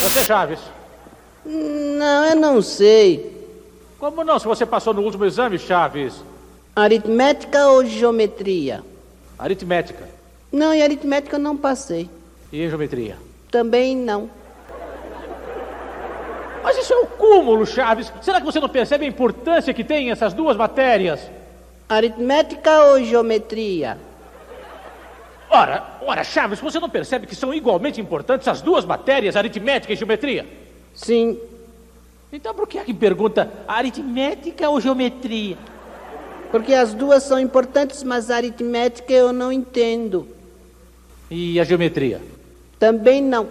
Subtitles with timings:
[0.00, 0.58] Você, Chaves?
[1.44, 3.38] Não, eu não sei.
[3.98, 4.38] Como não?
[4.38, 6.14] Se você passou no último exame, Chaves?
[6.74, 8.82] Aritmética ou geometria?
[9.38, 10.08] Aritmética.
[10.50, 12.08] Não, em aritmética eu não passei.
[12.50, 13.18] E em geometria?
[13.50, 14.30] Também não.
[16.62, 18.10] Mas isso é o cúmulo, Chaves.
[18.22, 21.20] Será que você não percebe a importância que tem essas duas matérias?
[21.88, 23.98] Aritmética ou geometria?
[25.52, 29.96] Ora, ora, Chaves, você não percebe que são igualmente importantes as duas matérias, aritmética e
[29.96, 30.46] geometria?
[30.94, 31.36] Sim.
[32.32, 35.58] Então por que é que pergunta aritmética ou geometria?
[36.52, 40.28] Porque as duas são importantes, mas a aritmética eu não entendo.
[41.28, 42.20] E a geometria?
[42.78, 43.48] Também não.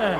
[0.00, 0.18] É.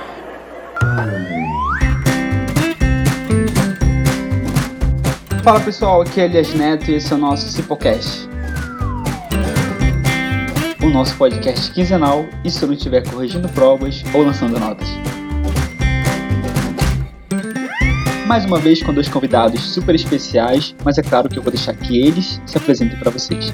[5.43, 8.28] Fala pessoal, aqui é Elias Neto e esse é o nosso Cipocast.
[10.89, 14.89] O nosso podcast quinzenal e se eu não estiver corrigindo provas ou lançando notas.
[18.27, 21.75] Mais uma vez com dois convidados super especiais, mas é claro que eu vou deixar
[21.75, 23.53] que eles se apresentem para vocês.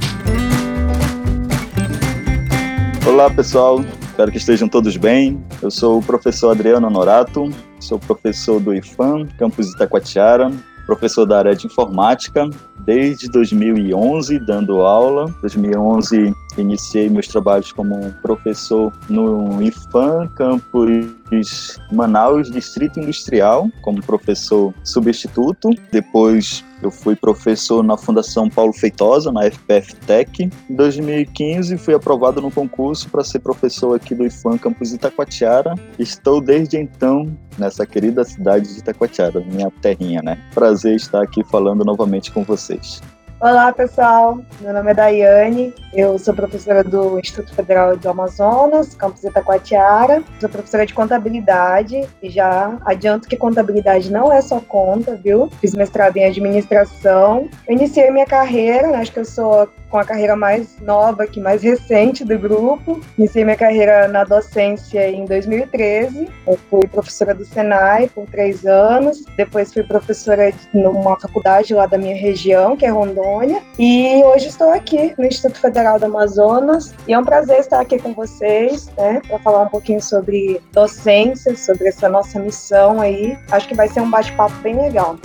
[3.04, 5.44] Olá pessoal, espero que estejam todos bem.
[5.60, 10.52] Eu sou o professor Adriano Honorato, sou professor do IFAM, campus Itacoatiara,
[10.86, 12.48] professor da área de informática
[12.84, 15.34] desde 2011, dando aula.
[15.38, 24.72] Em 2011 iniciei meus trabalhos como professor no IFAM, campus Manaus, Distrito Industrial, como professor
[24.84, 25.70] substituto.
[25.90, 30.50] Depois eu fui professor na Fundação Paulo Feitosa, na FPF Tech.
[30.68, 35.74] Em 2015 fui aprovado no concurso para ser professor aqui do IFAM Campus Itacoatiara.
[35.98, 40.38] Estou desde então nessa querida cidade de Itacoatiara, minha terrinha, né?
[40.54, 43.00] Prazer estar aqui falando novamente com vocês.
[43.44, 44.38] Olá, pessoal.
[44.58, 45.74] Meu nome é Daiane.
[45.92, 50.24] Eu sou professora do Instituto Federal do Amazonas, campus Itacoatiara.
[50.40, 55.50] Sou professora de contabilidade e já adianto que contabilidade não é só conta, viu?
[55.60, 57.50] Fiz mestrado em administração.
[57.68, 58.96] Iniciei minha carreira, né?
[58.96, 63.00] acho que eu sou com a carreira mais nova, que mais recente do grupo.
[63.18, 66.28] Iniciei minha carreira na docência em 2013.
[66.46, 69.22] Eu fui professora do Senai por três anos.
[69.36, 73.33] Depois fui professora numa faculdade lá da minha região, que é Rondônia.
[73.78, 76.94] E hoje estou aqui no Instituto Federal do Amazonas.
[77.08, 81.56] E é um prazer estar aqui com vocês, né, para falar um pouquinho sobre docência,
[81.56, 83.36] sobre essa nossa missão aí.
[83.50, 85.16] Acho que vai ser um bate-papo bem legal.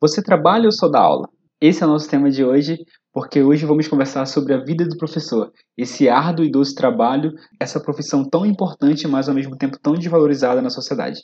[0.00, 1.28] Você trabalha ou só dá aula?
[1.60, 2.78] Esse é o nosso tema de hoje,
[3.12, 7.78] porque hoje vamos conversar sobre a vida do professor, esse árduo e doce trabalho, essa
[7.78, 11.20] profissão tão importante, mas ao mesmo tempo tão desvalorizada na sociedade.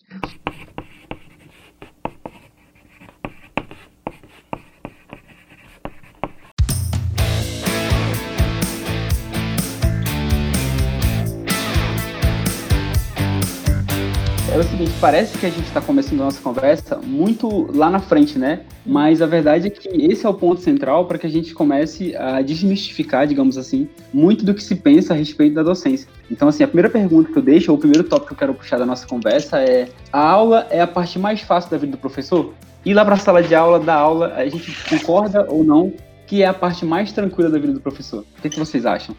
[15.00, 18.60] Parece que a gente está começando a nossa conversa muito lá na frente, né?
[18.84, 22.16] Mas a verdade é que esse é o ponto central para que a gente comece
[22.16, 26.08] a desmistificar, digamos assim, muito do que se pensa a respeito da docência.
[26.30, 28.54] Então, assim, a primeira pergunta que eu deixo, ou o primeiro tópico que eu quero
[28.54, 31.98] puxar da nossa conversa é: a aula é a parte mais fácil da vida do
[31.98, 32.54] professor?
[32.84, 35.92] Ir lá para a sala de aula, dar aula, a gente concorda ou não
[36.26, 38.24] que é a parte mais tranquila da vida do professor?
[38.36, 39.14] O que, que vocês acham?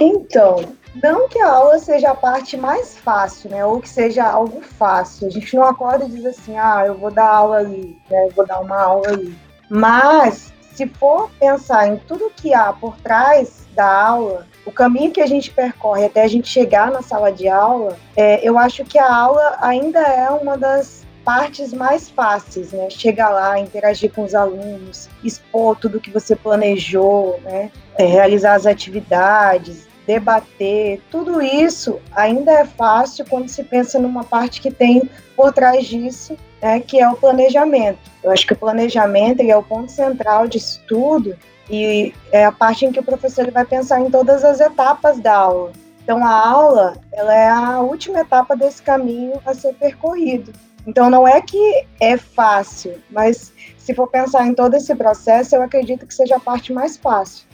[0.00, 3.64] Então, não que a aula seja a parte mais fácil, né?
[3.64, 5.28] Ou que seja algo fácil.
[5.28, 8.26] A gente não acorda e diz assim, ah, eu vou dar aula ali, né?
[8.26, 9.36] Eu vou dar uma aula ali.
[9.70, 15.20] Mas, se for pensar em tudo que há por trás da aula, o caminho que
[15.20, 18.98] a gente percorre até a gente chegar na sala de aula, é, eu acho que
[18.98, 22.88] a aula ainda é uma das partes mais fáceis, né?
[22.88, 27.70] Chegar lá, interagir com os alunos, expor tudo que você planejou, né?
[27.98, 34.58] É, realizar as atividades, debater, tudo isso ainda é fácil quando se pensa numa parte
[34.58, 35.02] que tem
[35.36, 37.98] por trás disso, né, que é o planejamento.
[38.24, 41.36] Eu acho que o planejamento é o ponto central disso tudo
[41.68, 45.34] e é a parte em que o professor vai pensar em todas as etapas da
[45.34, 45.72] aula.
[46.02, 50.54] Então a aula, ela é a última etapa desse caminho a ser percorrido.
[50.86, 55.62] Então não é que é fácil, mas se for pensar em todo esse processo, eu
[55.62, 57.47] acredito que seja a parte mais fácil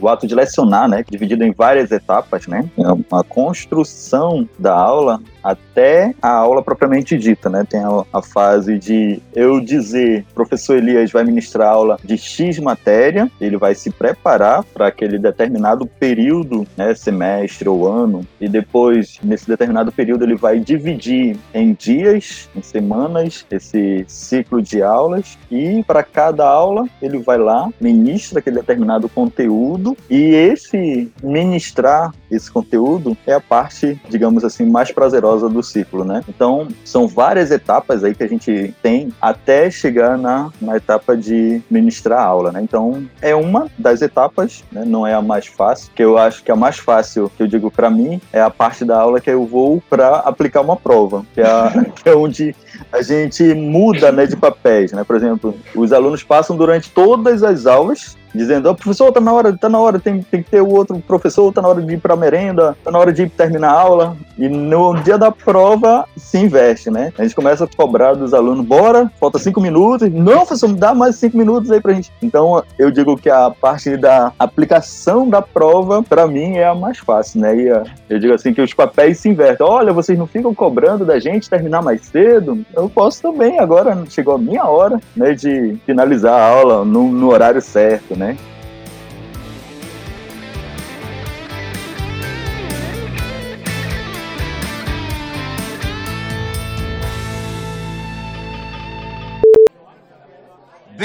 [0.00, 5.20] o ato de lecionar, né, dividido em várias etapas, né, é uma construção da aula
[5.42, 7.64] até a aula propriamente dita, né?
[7.68, 13.30] Tem a, a, fase de eu dizer, professor Elias vai ministrar aula de X matéria,
[13.40, 19.48] ele vai se preparar para aquele determinado período, né, semestre ou ano, e depois, nesse
[19.48, 26.02] determinado período, ele vai dividir em dias, em semanas, esse ciclo de aulas, e para
[26.02, 33.16] cada aula ele vai lá, ministra aquele determinado conteúdo conteúdo e esse ministrar esse conteúdo
[33.26, 36.22] é a parte, digamos assim, mais prazerosa do ciclo, né?
[36.28, 41.62] Então, são várias etapas aí que a gente tem até chegar na, na etapa de
[41.70, 42.60] ministrar a aula, né?
[42.62, 44.84] Então, é uma das etapas, né?
[44.84, 47.70] não é a mais fácil, que eu acho que a mais fácil, que eu digo
[47.70, 51.40] para mim, é a parte da aula que eu vou para aplicar uma prova, que
[51.40, 51.46] é,
[52.02, 52.54] que é onde
[52.92, 55.04] a gente muda né, de papéis, né?
[55.04, 59.56] Por exemplo, os alunos passam durante todas as aulas dizendo, oh, professor, tá na hora,
[59.56, 61.98] tá na hora, tem, tem que ter o outro professor, tá na hora de ir
[61.98, 64.16] para merenda, tá na hora de terminar a aula.
[64.38, 67.12] E no dia da prova se investe, né?
[67.18, 70.08] A gente começa a cobrar dos alunos, bora, falta cinco minutos.
[70.12, 72.12] Não, professor, dá mais cinco minutos aí pra gente.
[72.22, 76.98] Então, eu digo que a parte da aplicação da prova, para mim, é a mais
[76.98, 77.56] fácil, né?
[77.56, 77.68] E
[78.08, 79.66] eu digo assim que os papéis se invertem.
[79.66, 82.64] Olha, vocês não ficam cobrando da gente terminar mais cedo?
[82.74, 87.30] Eu posso também, agora chegou a minha hora, né, de finalizar a aula no, no
[87.30, 88.36] horário certo, né?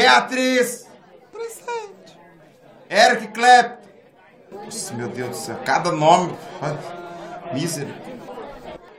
[0.03, 0.85] Beatriz!
[1.31, 2.19] Presente.
[2.89, 3.87] Eric Klepp.
[4.51, 6.37] Nossa, meu Deus do céu, cada nome.
[7.53, 7.87] Mísero.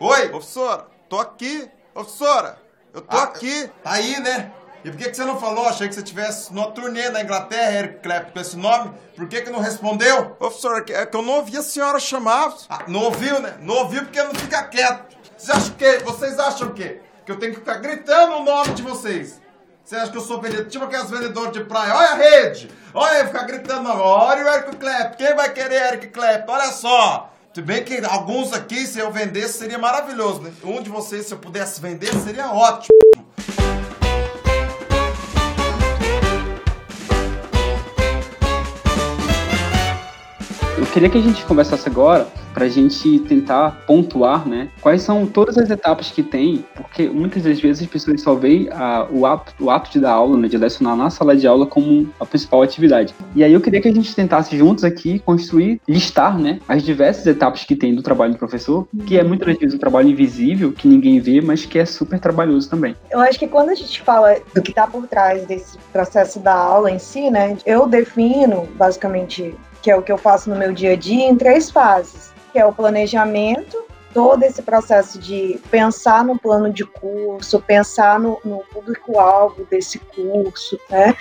[0.01, 1.71] Oi, professora, tô aqui.
[1.93, 2.59] Professora,
[2.95, 3.71] eu tô ah, aqui.
[3.83, 4.51] Tá aí, né?
[4.83, 5.69] E por que, que você não falou?
[5.69, 8.95] Achei que você tivesse numa turnê na Inglaterra, Eric Clapton, com esse nome.
[9.15, 10.31] Por que, que não respondeu?
[10.37, 12.55] Professor, é que eu não ouvi a senhora chamar.
[12.71, 13.59] Ah, não ouviu, né?
[13.61, 15.15] Não ouviu porque não fica quieto.
[15.37, 17.03] Vocês acham que, vocês acham o quê?
[17.27, 19.44] Que eu tenho que ficar gritando o nome de vocês.
[19.85, 20.67] Você acha que eu sou vendedor?
[20.67, 21.95] Tipo aqueles vendedores de praia.
[21.95, 22.71] Olha a rede!
[22.95, 23.91] Olha, ficar gritando.
[23.91, 25.17] Olha o Eric Clapton.
[25.19, 26.53] Quem vai querer Eric Clapton?
[26.53, 27.31] Olha só.
[27.53, 30.53] Tudo bem que alguns aqui, se eu vendesse, seria maravilhoso, né?
[30.65, 32.89] Um de vocês, se eu pudesse vender, seria ótimo.
[40.95, 44.69] Queria que a gente conversasse agora para a gente tentar pontuar, né?
[44.81, 48.69] Quais são todas as etapas que tem, porque muitas das vezes as pessoas só veem
[48.71, 51.67] a, o, ato, o ato de dar aula, né, de lecionar na sala de aula
[51.67, 53.13] como a principal atividade.
[53.35, 57.27] E aí eu queria que a gente tentasse juntos aqui construir, listar, né, as diversas
[57.27, 60.87] etapas que tem do trabalho do professor, que é muitas vezes um trabalho invisível, que
[60.87, 62.95] ninguém vê, mas que é super trabalhoso também.
[63.11, 66.55] Eu acho que quando a gente fala do que está por trás desse processo da
[66.55, 69.53] aula em si, né, eu defino basicamente
[69.85, 72.59] que é o que eu faço no meu dia a dia, em três fases, que
[72.59, 73.85] é o planejamento,
[74.15, 80.79] todo esse processo de pensar no plano de curso, pensar no, no público-alvo desse curso,
[80.89, 81.17] né?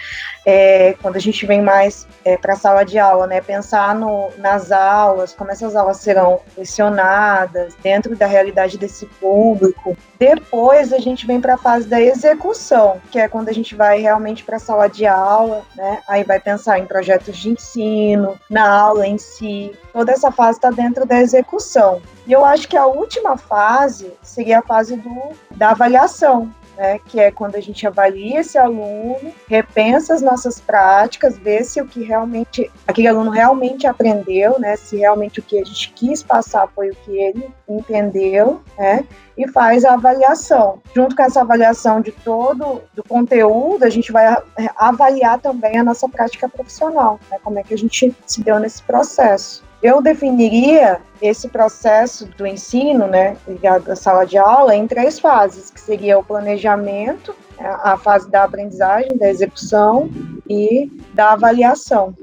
[0.45, 3.41] É, quando a gente vem mais é, para a sala de aula, né?
[3.41, 9.97] Pensar no, nas aulas, como essas aulas serão lecionadas dentro da realidade desse público.
[10.19, 13.99] Depois a gente vem para a fase da execução, que é quando a gente vai
[14.01, 15.99] realmente para a sala de aula, né?
[16.07, 19.71] Aí vai pensar em projetos de ensino, na aula em si.
[19.91, 21.99] Toda essa fase está dentro da execução.
[22.25, 27.19] E eu acho que a última fase seria a fase do, da avaliação, né, que
[27.19, 32.03] é quando a gente avalia esse aluno, repensa as nossas práticas, vê se o que
[32.03, 36.89] realmente aquele aluno realmente aprendeu, né, se realmente o que a gente quis passar foi
[36.89, 39.05] o que ele entendeu, né,
[39.37, 40.81] e faz a avaliação.
[40.95, 44.35] Junto com essa avaliação de todo do conteúdo, a gente vai
[44.77, 48.81] avaliar também a nossa prática profissional, né, como é que a gente se deu nesse
[48.81, 49.63] processo.
[49.83, 55.69] Eu definiria esse processo do ensino, né, ligado à sala de aula, em três fases,
[55.69, 60.09] que seria o planejamento, a fase da aprendizagem, da execução
[60.49, 62.15] e da avaliação.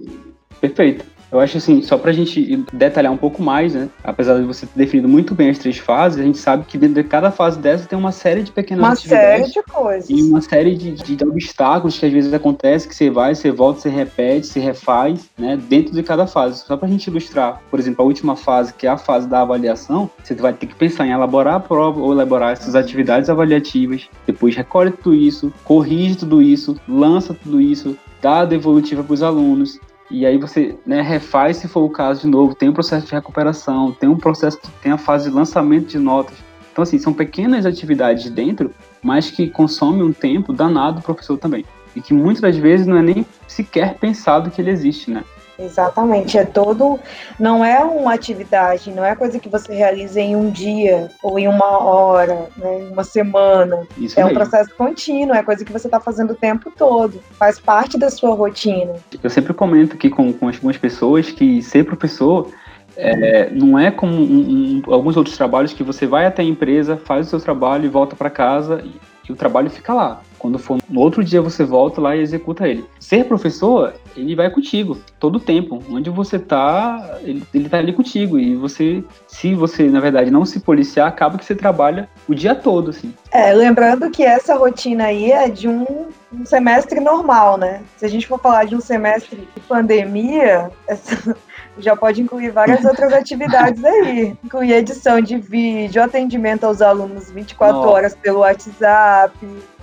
[0.58, 1.04] Perfeito.
[1.32, 3.88] Eu acho assim, só para a gente detalhar um pouco mais, né?
[4.02, 7.00] Apesar de você ter definido muito bem as três fases, a gente sabe que dentro
[7.02, 9.38] de cada fase dessa tem uma série de pequenas uma atividades.
[9.38, 10.10] Uma série de coisas.
[10.10, 13.80] E uma série de, de, obstáculos que às vezes acontece, que você vai, você volta,
[13.80, 15.56] você repete, você refaz, né?
[15.56, 16.64] Dentro de cada fase.
[16.64, 19.42] Só para a gente ilustrar, por exemplo, a última fase, que é a fase da
[19.42, 24.08] avaliação, você vai ter que pensar em elaborar a prova ou elaborar essas atividades avaliativas,
[24.26, 29.22] depois recolhe tudo isso, corrige tudo isso, lança tudo isso, dá a devolutiva para os
[29.22, 29.78] alunos,
[30.10, 33.12] e aí você né, refaz se for o caso de novo, tem um processo de
[33.12, 36.36] recuperação, tem um processo, tem a fase de lançamento de notas.
[36.72, 41.64] Então, assim, são pequenas atividades dentro, mas que consomem um tempo danado do professor também.
[41.94, 45.24] E que muitas das vezes não é nem sequer pensado que ele existe, né?
[45.60, 46.98] Exatamente, é todo,
[47.38, 51.46] não é uma atividade, não é coisa que você realiza em um dia ou em
[51.46, 53.86] uma hora, né, em uma semana.
[53.98, 54.38] Isso é mesmo.
[54.38, 58.10] um processo contínuo, é coisa que você está fazendo o tempo todo, faz parte da
[58.10, 58.94] sua rotina.
[59.22, 62.50] Eu sempre comento aqui com, com algumas pessoas que ser professor
[62.96, 66.96] é, não é como um, um, alguns outros trabalhos que você vai até a empresa,
[66.96, 68.92] faz o seu trabalho e volta para casa e,
[69.28, 70.20] e o trabalho fica lá.
[70.40, 72.84] Quando for no outro dia você volta lá e executa ele.
[72.98, 75.82] Ser professor, ele vai contigo todo o tempo.
[75.90, 78.38] Onde você tá, ele, ele tá ali contigo.
[78.38, 82.54] E você, se você, na verdade, não se policiar, acaba que você trabalha o dia
[82.54, 83.12] todo, assim.
[83.30, 87.82] É, lembrando que essa rotina aí é de um, um semestre normal, né?
[87.98, 91.36] Se a gente for falar de um semestre de pandemia, essa,
[91.78, 94.34] já pode incluir várias outras atividades aí.
[94.42, 97.88] Incluir edição de vídeo, atendimento aos alunos 24 Nossa.
[97.88, 99.36] horas pelo WhatsApp,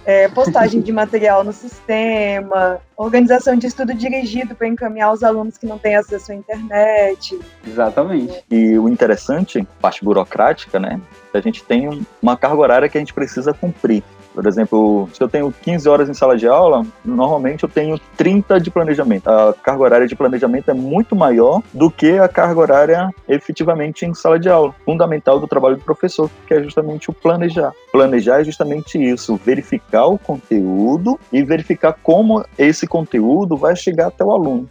[0.07, 5.65] é, postagem de material no sistema, organização de estudo dirigido para encaminhar os alunos que
[5.65, 7.37] não têm acesso à internet.
[7.67, 8.41] Exatamente.
[8.49, 11.01] E o interessante, parte burocrática, né?
[11.33, 14.01] A gente tem um- uma carga horária que a gente precisa cumprir.
[14.37, 18.59] Por exemplo, se eu tenho 15 horas em sala de aula, normalmente eu tenho 30
[18.59, 19.27] de planejamento.
[19.27, 24.13] A carga horária de planejamento é muito maior do que a carga horária efetivamente em
[24.13, 24.75] sala de aula.
[24.85, 27.73] Fundamental do trabalho do professor, que é justamente o planejar.
[27.91, 34.23] Planejar é justamente isso, verificar o conteúdo e verificar como esse conteúdo vai chegar até
[34.23, 34.69] o aluno.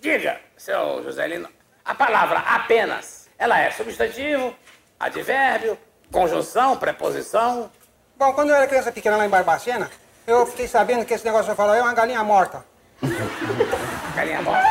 [0.00, 1.48] Diga, seu Joselino,
[1.84, 4.54] a palavra apenas, ela é substantivo,
[4.98, 5.78] advérbio,
[6.10, 7.70] conjunção, preposição?
[8.16, 9.90] Bom, quando eu era criança pequena lá em Barbacena,
[10.26, 12.64] eu fiquei sabendo que esse negócio falou aí é uma galinha morta.
[14.14, 14.68] Galinha morta.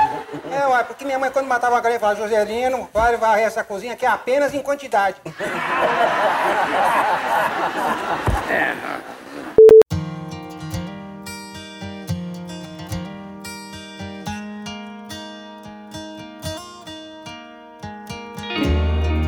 [0.49, 3.95] É, uai, porque minha mãe quando matava uma galinha falava, Joselino, vai varrer essa cozinha
[3.95, 5.17] que é apenas em quantidade.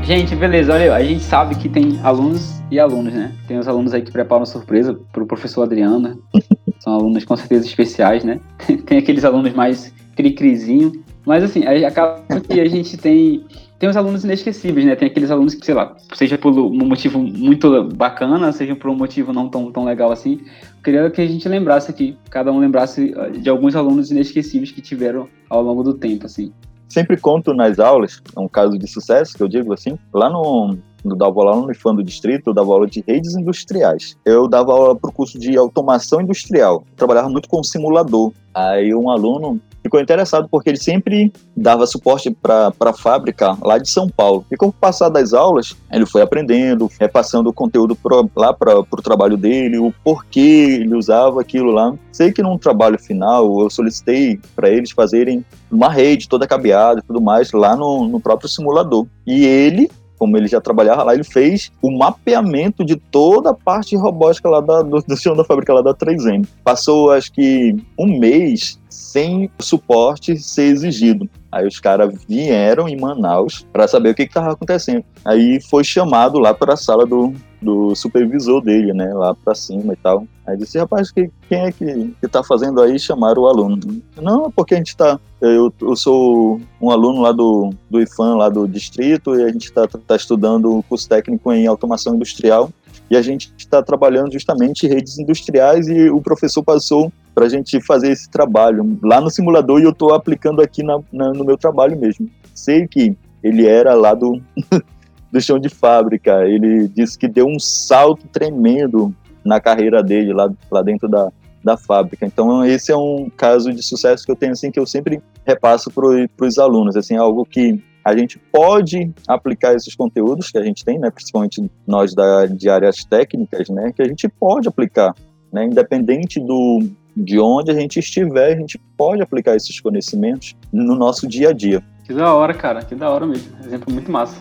[0.05, 3.33] Gente, beleza, olha, a gente sabe que tem alunos e alunos, né?
[3.47, 6.21] Tem os alunos aí que preparam surpresa pro professor Adriano?
[6.77, 8.39] São alunos com certeza especiais, né?
[8.85, 11.03] Tem aqueles alunos mais cri-crizinho.
[11.25, 13.45] Mas assim, acaba que a gente tem.
[13.79, 14.95] Tem os alunos inesquecíveis, né?
[14.95, 18.95] Tem aqueles alunos que, sei lá, seja por um motivo muito bacana, seja por um
[18.95, 20.39] motivo não tão, tão legal assim.
[20.83, 24.81] Queria que a gente lembrasse aqui, cada um lembrasse eh, de alguns alunos inesquecíveis que
[24.81, 26.53] tiveram ao longo do tempo, assim.
[26.87, 30.77] Sempre conto nas aulas, é um caso de sucesso que eu digo assim, lá no,
[31.05, 34.17] no dava aula no IFAM do distrito, eu dava aula de redes industriais.
[34.25, 38.31] Eu dava aula para o curso de automação industrial, trabalhava muito com simulador.
[38.53, 43.89] Aí um aluno ficou interessado porque ele sempre dava suporte para a fábrica lá de
[43.89, 44.45] São Paulo.
[44.49, 48.79] E com o passar das aulas, ele foi aprendendo, repassando o conteúdo pro, lá para
[48.79, 51.93] o trabalho dele, o porquê ele usava aquilo lá.
[52.11, 57.03] Sei que num trabalho final eu solicitei para eles fazerem uma rede toda cabeada e
[57.03, 59.05] tudo mais lá no, no próprio simulador.
[59.27, 59.91] E ele
[60.25, 64.59] como ele já trabalhava lá, ele fez o mapeamento de toda a parte robótica lá
[64.59, 66.47] da, do, do chão da fábrica lá da 3M.
[66.63, 71.29] Passou, acho que, um mês sem suporte ser exigido.
[71.51, 75.03] Aí os caras vieram em Manaus para saber o que estava acontecendo.
[75.23, 77.31] Aí foi chamado lá para a sala do,
[77.65, 80.25] do supervisor dele, né, lá para cima e tal.
[80.45, 82.99] Aí disse, rapaz, que, quem é que, que tá fazendo aí?
[82.99, 83.79] Chamaram o aluno.
[84.21, 85.19] Não, porque a gente tá.
[85.41, 89.65] Eu, eu sou um aluno lá do, do IFAM, lá do distrito, e a gente
[89.65, 92.69] está tá estudando o curso técnico em automação industrial.
[93.09, 97.79] E a gente está trabalhando justamente redes industriais e o professor passou para a gente
[97.81, 101.57] fazer esse trabalho lá no simulador e eu estou aplicando aqui na, na, no meu
[101.57, 102.29] trabalho mesmo.
[102.53, 104.41] Sei que ele era lá do,
[105.35, 109.13] do chão de fábrica, ele disse que deu um salto tremendo
[109.43, 111.29] na carreira dele lá, lá dentro da,
[111.61, 112.25] da fábrica.
[112.25, 115.91] Então esse é um caso de sucesso que eu tenho assim que eu sempre repasso
[115.91, 120.85] para os alunos, assim algo que a gente pode aplicar esses conteúdos que a gente
[120.85, 125.13] tem, né, principalmente nós da, de áreas técnicas, né, que a gente pode aplicar,
[125.51, 126.79] né, independente do
[127.17, 131.53] de onde a gente estiver, a gente pode aplicar esses conhecimentos no nosso dia a
[131.53, 131.81] dia.
[132.03, 133.51] Que da hora, cara, que da hora mesmo.
[133.65, 134.35] Exemplo muito massa.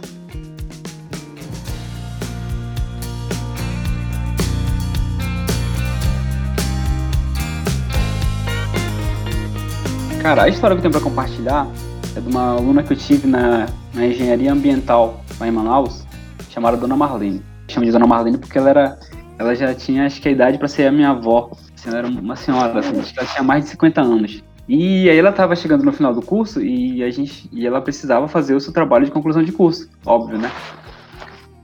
[10.25, 11.69] Cara, a história que eu tenho para compartilhar
[12.17, 16.07] é de uma aluna que eu tive na, na engenharia ambiental lá em Manaus,
[16.49, 17.43] chamada Dona Marlene.
[17.69, 18.99] Chamo de Dona Marlene porque ela era,
[19.39, 21.51] ela já tinha acho que a idade para ser a minha avó.
[21.77, 24.43] Assim, ela era uma senhora, assim, acho que ela tinha mais de 50 anos.
[24.67, 28.27] E aí ela estava chegando no final do curso e a gente e ela precisava
[28.27, 30.51] fazer o seu trabalho de conclusão de curso, óbvio, né?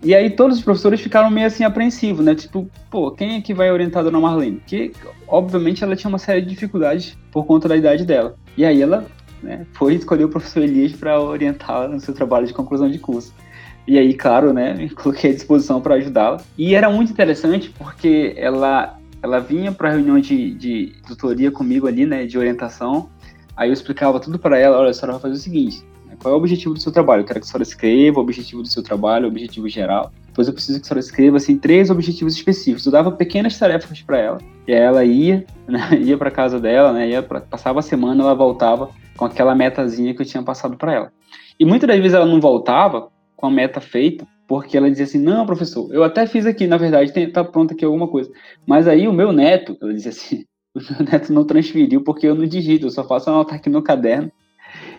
[0.02, 2.35] E aí todos os professores ficaram meio assim apreensivos, né?
[2.35, 4.57] Tipo, pô, quem é que vai orientar a Dona Marlene?
[4.57, 4.93] Porque,
[5.29, 8.35] obviamente, ela tinha uma série de dificuldades por conta da idade dela.
[8.61, 9.07] E aí ela
[9.43, 13.33] né, foi escolher o professor Elias para orientá-la no seu trabalho de conclusão de curso.
[13.87, 16.43] E aí, claro, né, me coloquei à disposição para ajudá-la.
[16.59, 21.87] E era muito interessante porque ela, ela vinha para a reunião de, de tutoria comigo
[21.87, 23.09] ali, né, de orientação.
[23.57, 26.35] Aí eu explicava tudo para ela, olha, a senhora vai fazer o seguinte, né, Qual
[26.35, 27.23] é o objetivo do seu trabalho?
[27.23, 30.12] Eu quero que a senhora escreva o objetivo do seu trabalho, o objetivo geral.
[30.26, 32.85] Depois eu preciso que a senhora escreva, assim, três objetivos específicos.
[32.85, 34.38] Eu dava pequenas tarefas para ela.
[34.69, 38.23] E aí ela ia, né, ia para casa dela, né, ia pra, passava a semana,
[38.23, 41.12] ela voltava com aquela metazinha que eu tinha passado para ela.
[41.59, 45.19] E muitas das vezes ela não voltava com a meta feita, porque ela dizia assim:
[45.19, 48.31] Não, professor, eu até fiz aqui, na verdade, tem, tá pronto aqui alguma coisa.
[48.67, 52.35] Mas aí o meu neto, ela dizia assim: O meu neto não transferiu porque eu
[52.35, 54.31] não digito, eu só faço anotar aqui no caderno.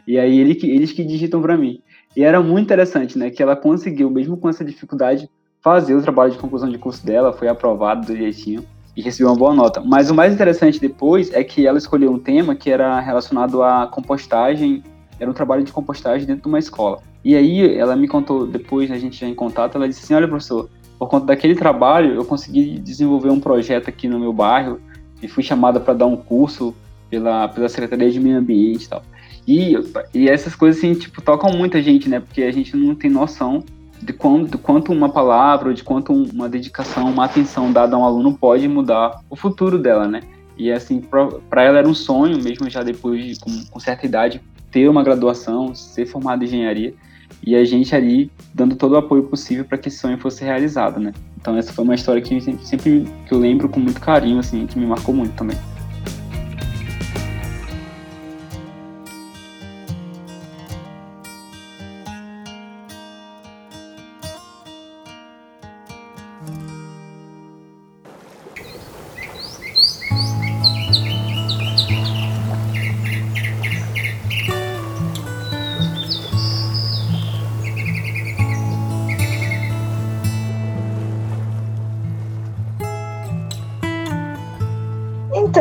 [0.08, 1.82] E aí ele, eles que digitam para mim.
[2.16, 3.30] E era muito interessante, né?
[3.30, 5.30] Que ela conseguiu, mesmo com essa dificuldade,
[5.62, 9.38] fazer o trabalho de conclusão de curso dela, foi aprovado do jeitinho e recebeu uma
[9.38, 9.82] boa nota.
[9.82, 13.88] Mas o mais interessante depois é que ela escolheu um tema que era relacionado à
[13.88, 14.84] compostagem,
[15.20, 17.00] era um trabalho de compostagem dentro de uma escola.
[17.24, 20.28] E aí ela me contou, depois a gente já em contato, ela disse assim, olha
[20.28, 24.80] professor, por conta daquele trabalho eu consegui desenvolver um projeto aqui no meu bairro
[25.22, 26.76] e fui chamada para dar um curso
[27.10, 29.04] pela, pela Secretaria de Meio Ambiente e tal.
[29.48, 29.76] E,
[30.14, 32.20] e essas coisas assim, tipo, tocam muita gente, né?
[32.20, 33.64] Porque a gente não tem noção
[34.02, 38.04] de quanto, de quanto uma palavra, de quanto uma dedicação, uma atenção dada a um
[38.04, 40.22] aluno pode mudar o futuro dela, né?
[40.58, 44.42] E assim, para ela era um sonho, mesmo já depois de com, com certa idade,
[44.72, 46.94] ter uma graduação, ser formado em engenharia
[47.46, 51.00] e a gente ali dando todo o apoio possível para que esse sonho fosse realizado,
[51.00, 51.14] né?
[51.40, 54.68] Então essa foi uma história que sempre, sempre que eu lembro com muito carinho, assim,
[54.68, 55.58] que me marcou muito também.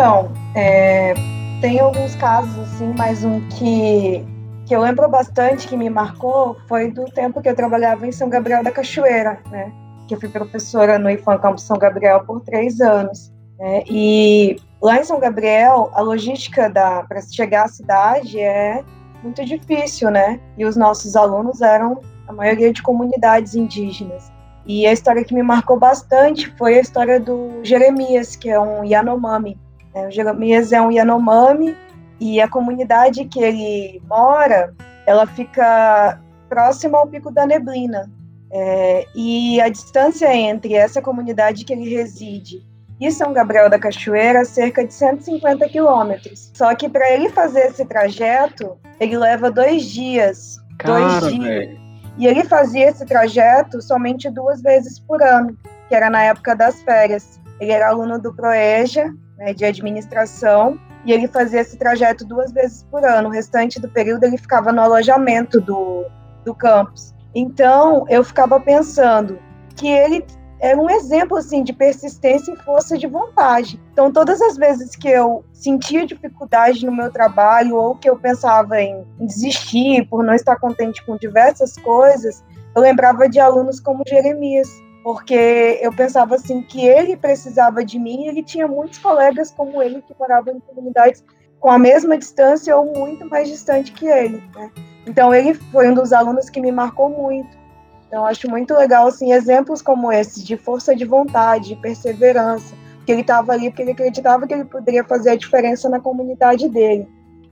[0.01, 1.13] Então, é,
[1.61, 4.25] tem alguns casos assim, mas um que,
[4.65, 8.31] que eu lembro bastante, que me marcou, foi do tempo que eu trabalhava em São
[8.31, 9.71] Gabriel da Cachoeira, né?
[10.09, 13.31] Que eu fui professora no IFAM Campus São Gabriel por três anos.
[13.59, 13.83] Né?
[13.91, 16.71] E lá em São Gabriel, a logística
[17.07, 18.83] para chegar à cidade é
[19.23, 20.41] muito difícil, né?
[20.57, 24.33] E os nossos alunos eram a maioria de comunidades indígenas.
[24.65, 28.83] E a história que me marcou bastante foi a história do Jeremias, que é um
[28.83, 29.61] Yanomami,
[29.95, 31.77] é, o Jeremias é um Yanomami
[32.19, 34.75] e a comunidade que ele mora,
[35.07, 38.11] ela fica próxima ao Pico da Neblina.
[38.53, 42.69] É, e a distância entre essa comunidade que ele reside
[43.01, 46.51] e São Gabriel da Cachoeira é cerca de 150 quilômetros.
[46.55, 50.59] Só que para ele fazer esse trajeto, ele leva dois dias.
[50.79, 51.79] Cara, dois dias.
[52.19, 55.57] E ele fazia esse trajeto somente duas vezes por ano,
[55.89, 57.41] que era na época das férias.
[57.59, 62.83] Ele era aluno do Proeja né, de administração, e ele fazia esse trajeto duas vezes
[62.91, 63.31] por ano.
[63.31, 66.05] O restante do período ele ficava no alojamento do,
[66.45, 67.15] do campus.
[67.35, 69.39] Então, eu ficava pensando
[69.75, 70.23] que ele
[70.61, 73.81] era um exemplo assim de persistência e força de vontade.
[73.93, 78.79] Então, todas as vezes que eu sentia dificuldade no meu trabalho ou que eu pensava
[78.79, 82.45] em desistir por não estar contente com diversas coisas,
[82.77, 84.69] eu lembrava de alunos como Jeremias,
[85.03, 89.83] porque eu pensava assim que ele precisava de mim e ele tinha muitos colegas como
[89.83, 91.25] ele que moravam em comunidades
[91.59, 94.71] com a mesma distância ou muito mais distante que ele, né?
[95.07, 97.59] Então ele foi um dos alunos que me marcou muito.
[98.07, 102.75] Então acho muito legal assim exemplos como esses de força de vontade, de perseverança,
[103.07, 106.69] que ele estava ali porque ele acreditava que ele poderia fazer a diferença na comunidade
[106.69, 107.09] dele.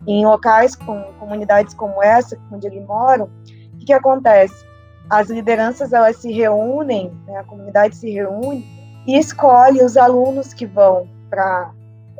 [0.06, 4.67] E em locais com comunidades como essa, onde ele mora, o que, que acontece?
[5.10, 8.66] As lideranças elas se reúnem, né, a comunidade se reúne
[9.06, 11.72] e escolhe os alunos que vão para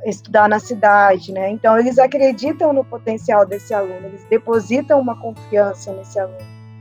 [0.07, 1.51] estudar na cidade, né?
[1.51, 6.39] Então eles acreditam no potencial desse aluno, eles depositam uma confiança nesse aluno.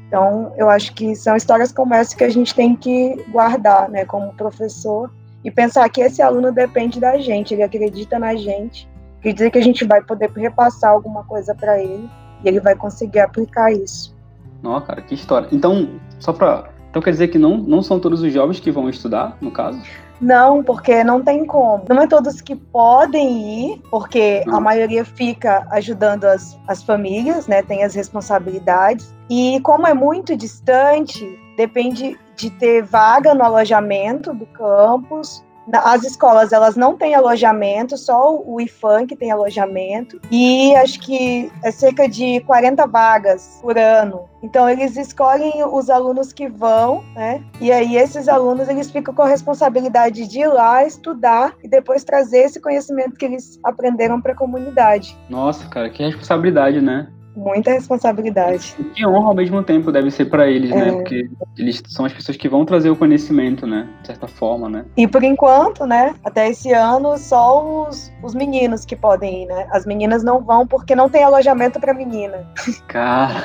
[0.08, 4.06] Então eu acho que são histórias como essa que a gente tem que guardar, né,
[4.06, 5.12] como professor
[5.44, 8.88] e pensar que esse aluno depende da gente, ele acredita na gente,
[9.22, 12.10] quer dizer que a gente vai poder repassar alguma coisa para ele
[12.44, 14.17] e ele vai conseguir aplicar isso.
[14.62, 15.48] Nossa, cara, que história.
[15.52, 15.90] Então,
[16.20, 16.70] só pra.
[16.90, 19.80] Então quer dizer que não, não são todos os jovens que vão estudar, no caso?
[20.20, 21.86] Não, porque não tem como.
[21.88, 27.62] Não é todos que podem ir, porque a maioria fica ajudando as, as famílias, né?
[27.62, 29.14] Tem as responsabilidades.
[29.30, 31.24] E como é muito distante,
[31.56, 38.36] depende de ter vaga no alojamento do campus as escolas elas não têm alojamento, só
[38.36, 44.30] o IFAM que tem alojamento, e acho que é cerca de 40 vagas por ano.
[44.42, 47.44] Então eles escolhem os alunos que vão, né?
[47.60, 52.04] E aí esses alunos eles ficam com a responsabilidade de ir lá estudar e depois
[52.04, 55.18] trazer esse conhecimento que eles aprenderam para a comunidade.
[55.30, 57.08] Nossa, cara, que responsabilidade, né?
[57.38, 58.76] Muita responsabilidade.
[58.96, 60.90] Que honra ao mesmo tempo deve ser para eles, né?
[60.90, 60.92] É.
[60.92, 63.88] Porque eles são as pessoas que vão trazer o conhecimento, né?
[64.02, 64.86] De certa forma, né?
[64.98, 69.68] E por enquanto, né, até esse ano, só os, os meninos que podem ir, né?
[69.72, 72.46] As meninas não vão porque não tem alojamento para menina.
[72.88, 73.44] Cara.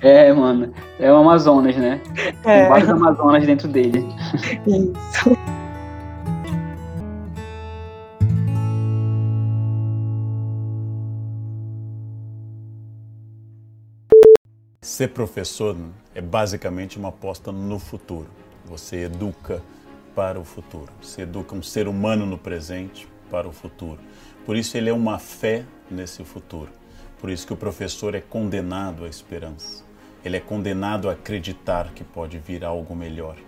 [0.00, 0.72] É, mano.
[1.00, 2.00] É o Amazonas, né?
[2.44, 2.60] É.
[2.60, 4.06] Tem vários Amazonas dentro dele.
[4.66, 5.63] Isso.
[14.84, 15.74] Ser professor
[16.14, 18.28] é basicamente uma aposta no futuro.
[18.66, 19.62] Você educa
[20.14, 20.92] para o futuro.
[21.00, 23.98] Você educa um ser humano no presente para o futuro.
[24.44, 26.70] Por isso ele é uma fé nesse futuro.
[27.18, 29.82] Por isso que o professor é condenado à esperança.
[30.22, 33.38] Ele é condenado a acreditar que pode vir algo melhor.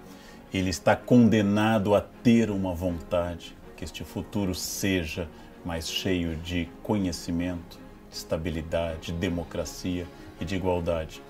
[0.54, 5.28] Ele está condenado a ter uma vontade que este futuro seja
[5.62, 7.78] mais cheio de conhecimento,
[8.10, 10.06] estabilidade, democracia
[10.40, 11.22] e de igualdade.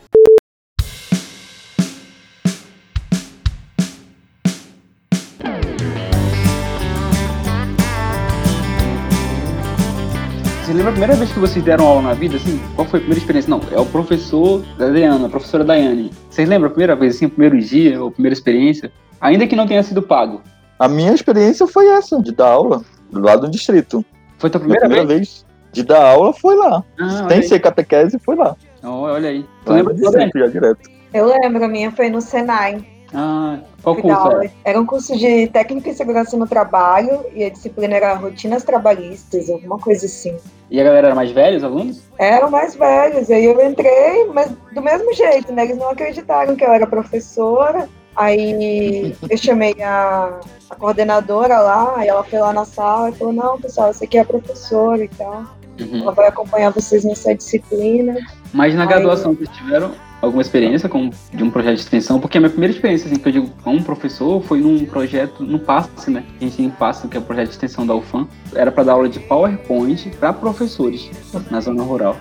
[10.65, 12.61] Você lembra a primeira vez que vocês deram aula na vida, assim?
[12.75, 13.49] Qual foi a primeira experiência?
[13.51, 16.11] Não, é o professor da Adriana, a professora Daiane.
[16.29, 18.91] Vocês lembram a primeira vez, assim, o primeiro dia, ou a primeira experiência?
[19.21, 20.43] Ainda que não tenha sido pago.
[20.79, 24.05] A minha experiência foi essa, de dar aula, lá do distrito.
[24.39, 25.19] Foi a tua primeira, primeira vez?
[25.19, 26.83] vez de dar aula foi lá.
[26.99, 28.57] Ah, Sem ser catequese, foi lá.
[28.87, 29.45] Olha aí.
[29.65, 30.91] Tu lembra de distrito, já direto.
[31.13, 32.85] Eu lembro, a minha foi no Senai.
[33.15, 34.51] Ah, qual curso era?
[34.65, 39.49] Era um curso de técnica e segurança no trabalho e a disciplina era rotinas trabalhistas,
[39.49, 40.37] alguma coisa assim.
[40.71, 42.03] E a galera era mais velha, os alunos?
[42.19, 45.65] Eram mais velhos, aí eu entrei, mas do mesmo jeito, né?
[45.65, 47.89] Eles não acreditaram que eu era professora.
[48.17, 53.33] Aí eu chamei a, a coordenadora lá, aí ela foi lá na sala e falou,
[53.33, 55.45] não, pessoal, você aqui é a professora e tal.
[55.81, 56.03] Uhum.
[56.03, 58.17] Ela vai acompanhar vocês nessa disciplina.
[58.53, 62.19] Mas na Aí- graduação vocês tiveram alguma experiência com, de um projeto de extensão?
[62.19, 65.59] Porque a minha primeira experiência, assim, que eu digo como professor, foi num projeto, no
[65.59, 66.25] PASSE, né?
[66.41, 68.27] A gente tem PASSE, que é o projeto de extensão da UFAM.
[68.55, 71.11] Era para dar aula de PowerPoint para professores
[71.51, 72.17] na zona rural.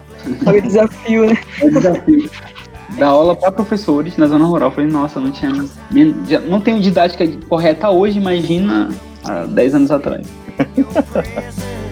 [0.46, 1.38] Olha o desafio, né?
[1.62, 2.30] É o desafio.
[2.98, 4.70] Dar aula para professores na zona rural.
[4.70, 5.52] Eu falei, nossa, não tinha.
[6.48, 8.90] Não tenho didática correta hoje, imagina
[9.24, 10.28] há 10 anos atrás.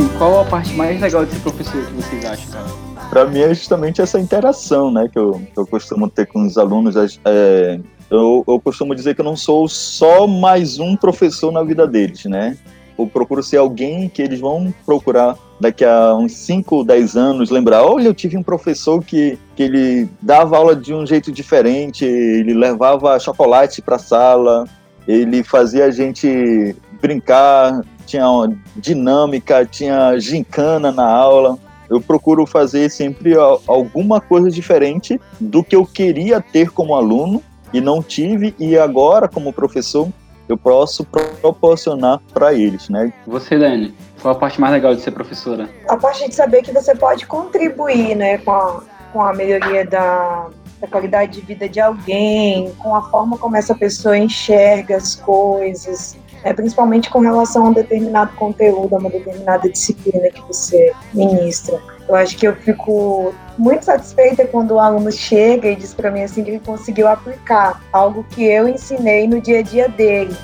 [0.00, 2.66] Assim, qual a parte mais legal de ser professor que vocês acham, cara?
[3.10, 6.56] Para mim é justamente essa interação, né, que eu, que eu costumo ter com os
[6.56, 6.96] alunos.
[7.22, 7.78] É,
[8.10, 12.24] eu, eu costumo dizer que eu não sou só mais um professor na vida deles,
[12.24, 12.56] né?
[12.98, 17.84] Eu procuro ser alguém que eles vão procurar daqui a uns 5, 10 anos, lembrar,
[17.84, 22.54] olha, eu tive um professor que, que ele dava aula de um jeito diferente, ele
[22.54, 24.64] levava chocolate para a sala,
[25.06, 31.58] ele fazia a gente brincar, tinha uma dinâmica, tinha gincana na aula
[31.90, 37.42] eu procuro fazer sempre al- alguma coisa diferente do que eu queria ter como aluno
[37.72, 40.08] e não tive, e agora, como professor,
[40.48, 43.12] eu posso proporcionar para eles, né?
[43.26, 45.68] Você, Dani, qual a parte mais legal de ser professora?
[45.88, 50.48] A parte de saber que você pode contribuir, né, com a, com a melhoria da,
[50.80, 56.16] da qualidade de vida de alguém, com a forma como essa pessoa enxerga as coisas,
[56.44, 61.80] né, principalmente com relação a um determinado conteúdo, a uma determinada disciplina que você ministra.
[62.08, 66.22] Eu acho que eu fico muito satisfeita quando o aluno chega e diz para mim
[66.22, 70.36] assim que ele conseguiu aplicar algo que eu ensinei no dia a dia dele.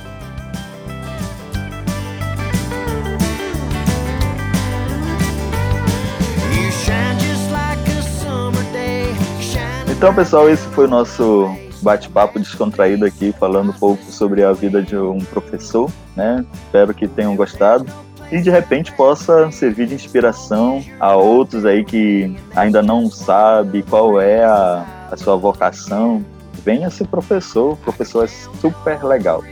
[9.88, 14.82] Então, pessoal, esse foi o nosso bate-papo descontraído aqui, falando um pouco sobre a vida
[14.82, 16.44] de um professor, né?
[16.66, 17.86] Espero que tenham gostado
[18.30, 24.20] e de repente possa servir de inspiração a outros aí que ainda não sabe qual
[24.20, 26.24] é a, a sua vocação.
[26.64, 28.28] Venha ser professor, o professor é
[28.60, 29.44] super legal.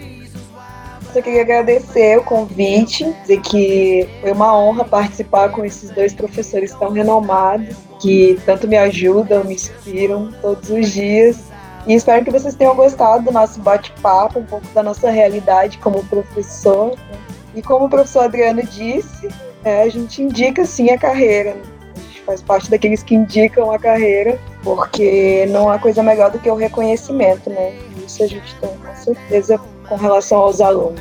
[1.15, 6.75] Eu queria agradecer o convite, dizer que foi uma honra participar com esses dois professores
[6.75, 11.54] tão renomados, que tanto me ajudam, me inspiram todos os dias.
[11.87, 16.03] E espero que vocês tenham gostado do nosso bate-papo, um pouco da nossa realidade como
[16.05, 16.91] professor.
[16.91, 17.19] né?
[17.55, 19.29] E como o professor Adriano disse,
[19.65, 21.57] é, a gente indica sim a carreira.
[21.95, 26.39] A gente faz parte daqueles que indicam a carreira, porque não há coisa melhor do
[26.39, 27.75] que o reconhecimento, né?
[28.05, 31.01] Isso a gente tem com certeza com relação aos alunos.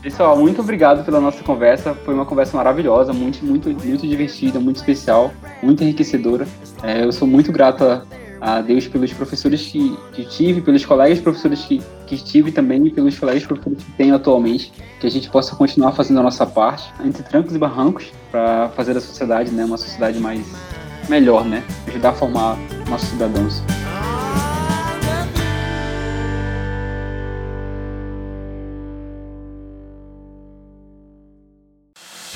[0.00, 1.92] Pessoal, muito obrigado pela nossa conversa.
[2.04, 6.46] Foi uma conversa maravilhosa, muito, muito, muito divertida, muito especial, muito enriquecedora.
[6.84, 8.02] É, eu sou muito grato a,
[8.40, 12.90] a Deus pelos professores que, que tive, pelos colegas professores que, que tive também e
[12.90, 16.92] pelos colegas professores que tenho atualmente, que a gente possa continuar fazendo a nossa parte,
[17.04, 20.46] entre trancos e barrancos, para fazer a sociedade, né, uma sociedade mais
[21.08, 23.62] melhor, né, ajudar a formar nossos cidadãos.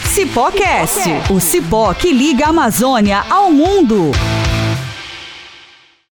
[0.05, 1.01] Cipócast,
[1.33, 4.13] o cipó que liga a Amazônia ao mundo.